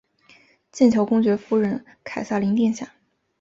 [0.71, 2.91] 剑桥公爵夫人凯萨琳殿下。